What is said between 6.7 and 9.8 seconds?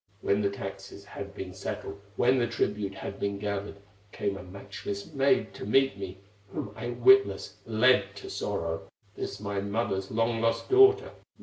I witless led to sorrow, This my